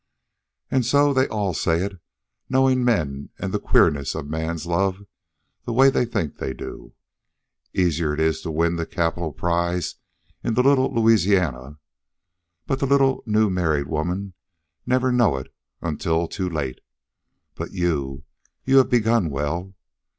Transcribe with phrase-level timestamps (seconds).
[0.71, 1.99] And so they all say it,
[2.49, 5.03] knowing men and the queerness of men's love
[5.65, 6.93] the way they think they do.
[7.75, 9.97] Easier it is to win the capital prize
[10.43, 11.77] in the Little Louisiana,
[12.65, 14.33] but the little new married women
[14.87, 15.53] never know it
[15.83, 16.81] until too late.
[17.53, 18.23] But you
[18.65, 19.75] you have begun well.